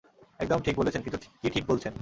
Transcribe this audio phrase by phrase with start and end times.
[0.39, 1.89] একদম ঠিক বলেছেন, কিন্তু কী ঠিক বলছেন?